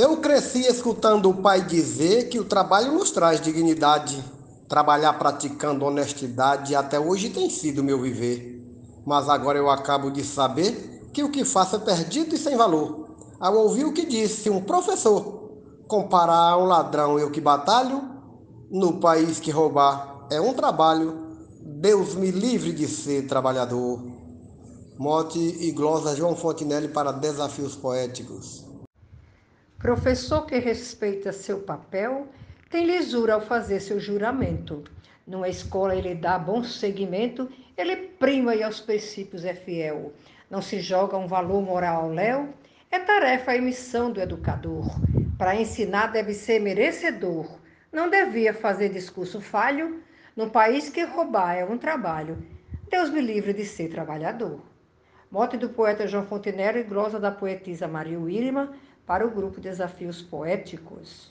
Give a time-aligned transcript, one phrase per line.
[0.00, 4.22] Eu cresci escutando o pai dizer que o trabalho nos traz dignidade.
[4.68, 8.64] Trabalhar praticando honestidade até hoje tem sido meu viver.
[9.04, 13.08] Mas agora eu acabo de saber que o que faço é perdido e sem valor.
[13.40, 15.50] Ao ouvir o que disse um professor,
[15.88, 18.00] comparar um ladrão eu que batalho,
[18.70, 24.00] no país que roubar é um trabalho, Deus me livre de ser trabalhador.
[24.96, 28.67] Mote e glosa João Fontinelli para Desafios Poéticos.
[29.78, 32.26] Professor que respeita seu papel
[32.68, 34.82] tem lisura ao fazer seu juramento.
[35.24, 40.12] Numa escola ele dá bom seguimento, ele prima e aos princípios é fiel.
[40.50, 42.52] Não se joga um valor moral ao léu,
[42.90, 44.84] é tarefa e missão do educador.
[45.38, 47.46] Para ensinar deve ser merecedor.
[47.92, 50.02] Não devia fazer discurso falho,
[50.34, 52.36] num país que roubar é um trabalho.
[52.90, 54.60] Deus me livre de ser trabalhador.
[55.30, 58.74] Mote do poeta João Fontenelle e glosa da poetisa Maria Wirima,
[59.06, 61.30] para o grupo Desafios Poéticos.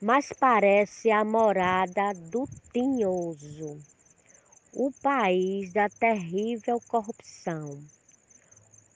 [0.00, 3.80] Mas parece a morada do tinhoso,
[4.74, 7.78] o país da terrível corrupção,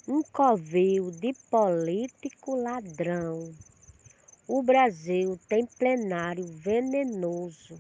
[0.07, 3.55] um covil de político ladrão.
[4.47, 7.79] O Brasil tem plenário venenoso,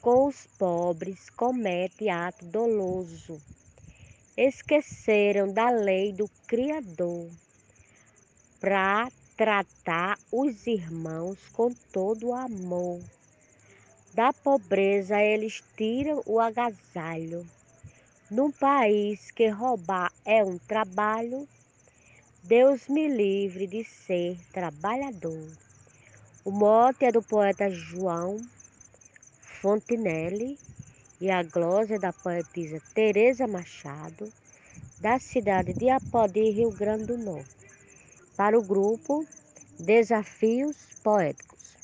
[0.00, 3.40] com os pobres comete ato doloso.
[4.34, 7.28] Esqueceram da lei do Criador
[8.58, 13.02] para tratar os irmãos com todo o amor.
[14.14, 17.46] Da pobreza eles tiram o agasalho.
[18.30, 21.46] Num país que roubar é um trabalho,
[22.42, 25.46] Deus me livre de ser trabalhador.
[26.42, 28.40] O mote é do poeta João
[29.60, 30.58] Fontenelle
[31.22, 34.28] e a é da poetisa Teresa Machado,
[35.00, 37.54] da cidade de Apodi, Rio Grande do Norte
[38.36, 39.24] para o grupo
[39.78, 41.76] Desafios Poéticos.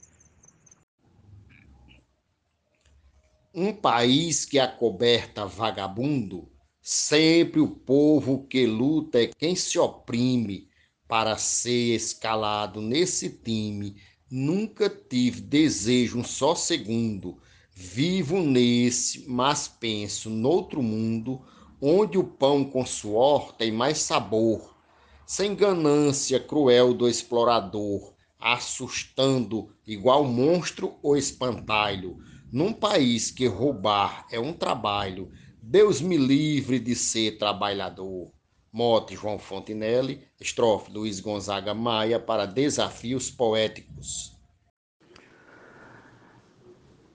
[3.54, 6.50] Um país que acoberta vagabundo,
[6.82, 10.68] sempre o povo que luta é quem se oprime
[11.06, 14.02] para ser escalado nesse time.
[14.28, 17.40] Nunca tive desejo um só segundo.
[17.80, 21.40] Vivo nesse, mas penso noutro mundo,
[21.80, 24.76] onde o pão com suor tem mais sabor
[25.24, 32.18] sem ganância cruel do explorador, assustando igual monstro ou espantalho,
[32.50, 35.30] num país que roubar é um trabalho,
[35.62, 38.32] Deus me livre de ser trabalhador.
[38.72, 44.37] Mote João Fontinelli, estrofe Luiz Gonzaga Maia para Desafios Poéticos.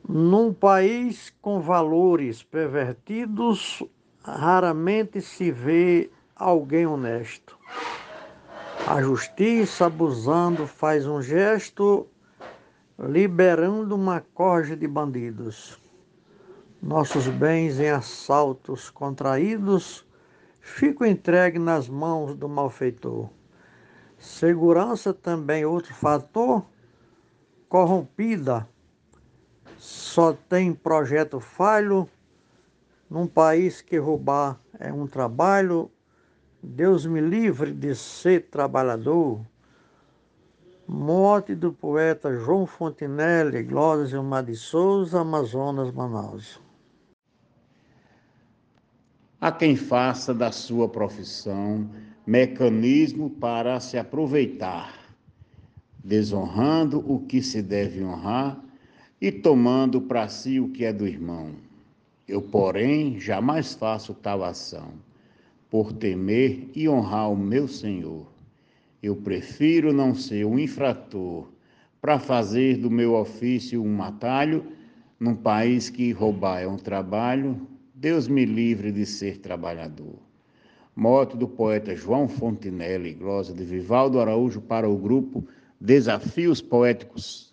[0.08, 3.82] Num país com valores pervertidos,
[4.22, 7.58] raramente se vê alguém honesto.
[8.86, 12.06] A justiça, abusando, faz um gesto,
[13.00, 15.80] liberando uma corja de bandidos.
[16.82, 20.06] Nossos bens em assaltos contraídos
[20.60, 23.30] ficam entregues nas mãos do malfeitor.
[24.18, 26.66] Segurança também outro fator,
[27.70, 28.68] corrompida,
[29.84, 32.08] só tem projeto falho.
[33.10, 35.92] Num país que roubar é um trabalho,
[36.64, 39.42] Deus me livre de ser trabalhador.
[40.88, 46.62] Morte do poeta João Fontenelle, Glória Gilmar de Souza, Amazonas, Manaus.
[49.42, 51.90] A quem faça da sua profissão
[52.26, 54.94] mecanismo para se aproveitar,
[56.02, 58.64] desonrando o que se deve honrar
[59.24, 61.52] e tomando para si o que é do irmão.
[62.28, 64.96] Eu, porém, jamais faço tal ação
[65.70, 68.28] por temer e honrar o meu Senhor.
[69.02, 71.48] Eu prefiro não ser um infrator
[72.02, 74.66] para fazer do meu ofício um atalho
[75.18, 77.66] num país que roubar é um trabalho.
[77.96, 80.20] Deus me livre de ser trabalhador.
[80.94, 85.48] Moto do poeta João Fontinelli, glosa de Vivaldo Araújo para o grupo
[85.80, 87.53] Desafios Poéticos.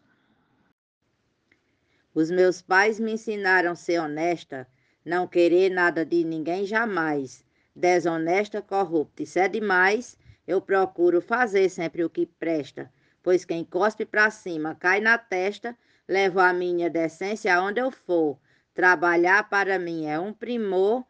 [2.15, 4.67] Os meus pais me ensinaram a ser honesta,
[5.05, 9.23] não querer nada de ninguém jamais desonesta, corrupta.
[9.23, 10.19] Isso é demais.
[10.47, 12.93] Eu procuro fazer sempre o que presta,
[13.23, 15.77] pois quem cospe para cima cai na testa.
[16.09, 18.39] Levo a minha decência aonde eu for.
[18.75, 21.05] Trabalhar para mim é um primor.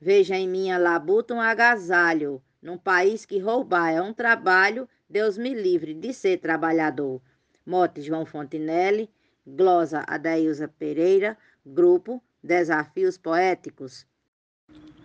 [0.00, 2.42] Veja em minha labuta um agasalho.
[2.62, 7.20] Num país que roubar é um trabalho, Deus me livre de ser trabalhador.
[7.64, 9.10] Mote João Fontinelli,
[9.46, 14.04] glosa Adailza Pereira, grupo Desafios Poéticos.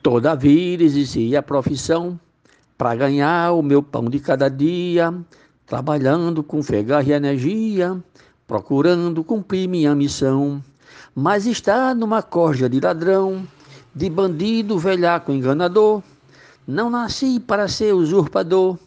[0.01, 2.19] Todavia existia a profissão
[2.77, 5.13] para ganhar o meu pão de cada dia.
[5.67, 7.97] trabalhando com fé, e energia,
[8.45, 10.61] procurando cumprir minha missão.
[11.15, 13.47] Mas está numa corja de ladrão,
[13.95, 16.03] de bandido, velhaco, enganador.
[16.67, 18.77] Não nasci para ser usurpador,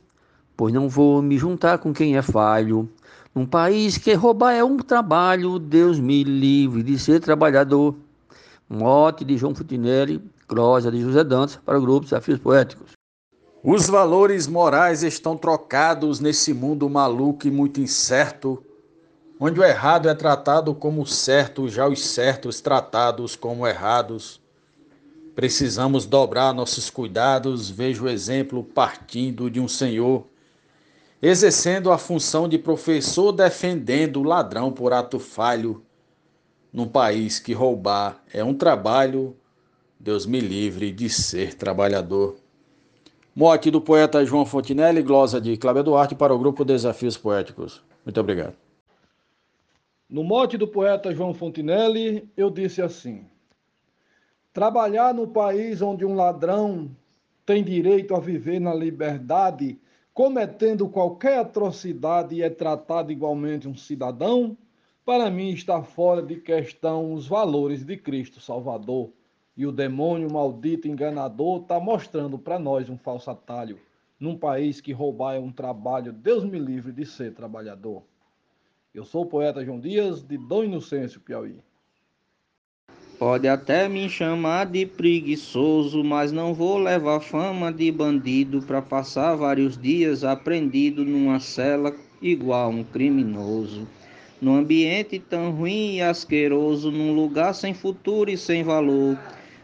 [0.56, 2.88] pois não vou me juntar com quem é falho.
[3.34, 7.94] Num país que roubar é um trabalho, Deus me livre de ser trabalhador.
[8.68, 12.92] Mote de João Futinelli, Crósia de José Dantas, para o grupo Desafios Poéticos.
[13.62, 18.62] Os valores morais estão trocados nesse mundo maluco e muito incerto,
[19.40, 24.40] onde o errado é tratado como certo, já os certos tratados como errados.
[25.34, 30.24] Precisamos dobrar nossos cuidados, vejo o exemplo partindo de um senhor,
[31.20, 35.82] exercendo a função de professor, defendendo o ladrão por ato falho,
[36.72, 39.36] num país que roubar é um trabalho,
[39.98, 42.36] Deus me livre de ser trabalhador.
[43.34, 47.82] Mote do poeta João Fontinelli, glosa de Cláudio Duarte para o grupo Desafios Poéticos.
[48.04, 48.54] Muito obrigado.
[50.08, 53.24] No mote do poeta João Fontinelli, eu disse assim:
[54.52, 56.90] Trabalhar no país onde um ladrão
[57.46, 59.78] tem direito a viver na liberdade,
[60.14, 64.56] cometendo qualquer atrocidade e é tratado igualmente um cidadão,
[65.04, 69.10] para mim está fora de questão os valores de Cristo Salvador
[69.56, 73.80] e o demônio maldito enganador está mostrando para nós um falso atalho.
[74.18, 78.04] Num país que roubar é um trabalho, Deus me livre de ser trabalhador.
[78.94, 81.60] Eu sou o poeta João Dias, de Dom Inocêncio, Piauí.
[83.18, 89.36] Pode até me chamar de preguiçoso, mas não vou levar fama de bandido para passar
[89.36, 93.86] vários dias aprendido numa cela igual um criminoso.
[94.42, 99.16] Num ambiente tão ruim e asqueroso, num lugar sem futuro e sem valor.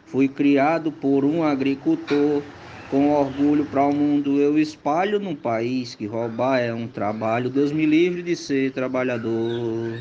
[0.06, 2.43] Fui criado por um agricultor.
[2.88, 7.50] Com orgulho para o mundo eu espalho num país que roubar é um trabalho.
[7.50, 10.00] Deus me livre de ser trabalhador.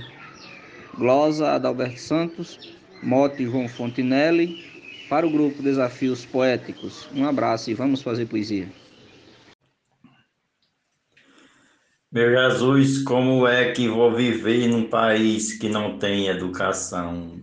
[0.97, 4.63] Glosa Adalberto Santos, Mote João Fontinelli,
[5.09, 7.07] para o grupo Desafios Poéticos.
[7.15, 8.67] Um abraço e vamos fazer poesia.
[12.11, 17.39] Meu Jesus, como é que vou viver num país que não tem educação?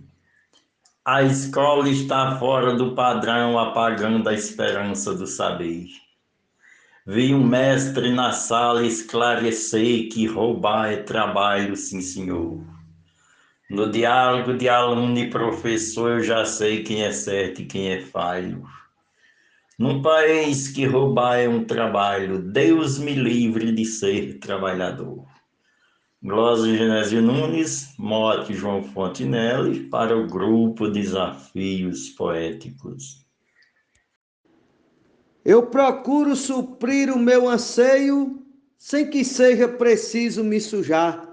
[1.04, 5.86] A escola está fora do padrão, apagando a esperança do saber.
[7.06, 12.75] Vi um mestre na sala esclarecer que roubar é trabalho, sim, senhor.
[13.68, 18.00] No diálogo de aluno e professor, eu já sei quem é certo e quem é
[18.00, 18.64] falho.
[19.76, 25.26] Num país que roubar é um trabalho, Deus me livre de ser trabalhador.
[26.22, 33.26] Glosa Genésio Nunes, Mote João Fontinelli, para o grupo Desafios Poéticos.
[35.44, 38.42] Eu procuro suprir o meu anseio
[38.78, 41.25] sem que seja preciso me sujar.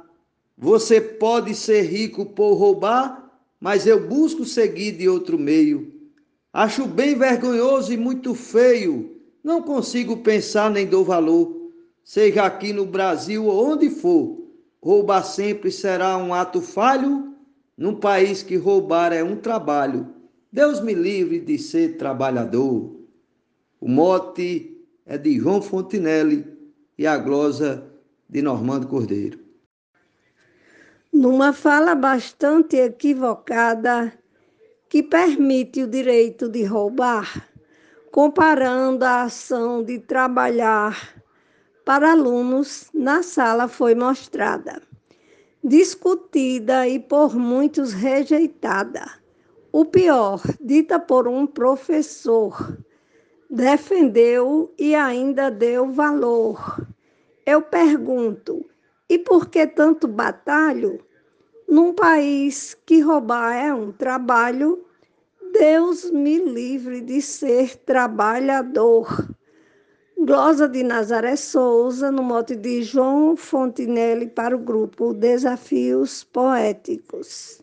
[0.58, 5.94] Você pode ser rico por roubar, mas eu busco seguir de outro meio.
[6.52, 11.72] Acho bem vergonhoso e muito feio, não consigo pensar nem dou valor,
[12.04, 14.44] seja aqui no Brasil ou onde for
[14.84, 17.34] Roubar sempre será um ato falho,
[17.78, 20.14] num país que roubar é um trabalho.
[20.52, 22.94] Deus me livre de ser trabalhador.
[23.80, 26.46] O mote é de João Fontinelli
[26.98, 27.90] e a glosa
[28.28, 29.40] de Normando Cordeiro.
[31.14, 34.12] Numa fala bastante equivocada
[34.90, 37.48] que permite o direito de roubar,
[38.12, 41.24] comparando a ação de trabalhar
[41.86, 44.82] para alunos na sala foi mostrada,
[45.64, 49.06] discutida e por muitos rejeitada.
[49.72, 52.76] O pior, dita por um professor,
[53.48, 56.88] defendeu e ainda deu valor.
[57.46, 58.66] Eu pergunto,
[59.10, 61.00] e por que tanto batalho?
[61.68, 64.86] Num país que roubar é um trabalho,
[65.54, 69.36] Deus me livre de ser trabalhador.
[70.18, 77.62] Glosa de Nazaré Souza, no mote de João Fontinelli, para o grupo Desafios Poéticos.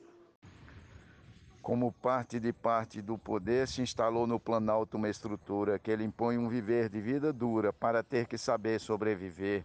[1.62, 6.36] Como parte de parte do poder, se instalou no Planalto uma estrutura que ele impõe
[6.36, 9.64] um viver de vida dura para ter que saber sobreviver.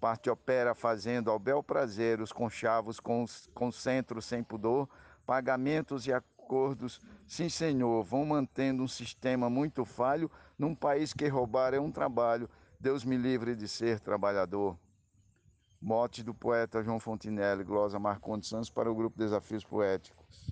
[0.00, 4.88] Parte opera fazendo ao bel prazer os conchavos com, com centro sem pudor,
[5.26, 11.74] pagamentos e acordos, sim senhor, vão mantendo um sistema muito falho num país que roubar
[11.74, 12.48] é um trabalho.
[12.80, 14.74] Deus me livre de ser trabalhador.
[15.78, 20.50] Mote do poeta João Fontinelli, glosa Marcondes Santos para o grupo Desafios Poéticos.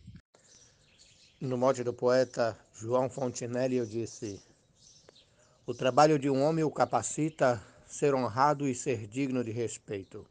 [1.41, 4.43] No mote do poeta João Fontinelli eu disse:
[5.67, 10.27] O trabalho de um homem o capacita, ser honrado e ser digno de respeito.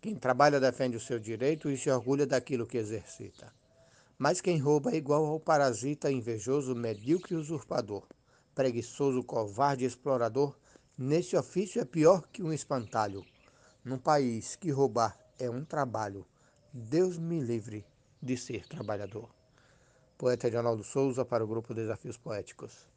[0.00, 3.52] Quem trabalha defende o seu direito e se orgulha daquilo que exercita.
[4.18, 8.06] Mas quem rouba é igual ao parasita, invejoso, medíocre usurpador,
[8.54, 10.56] preguiçoso, covarde, explorador.
[10.96, 13.24] Nesse ofício é pior que um espantalho.
[13.84, 16.26] Num país que roubar é um trabalho,
[16.72, 17.84] Deus me livre
[18.22, 19.28] de ser trabalhador.
[20.16, 22.93] Poeta Edinaldo Souza para o grupo Desafios Poéticos.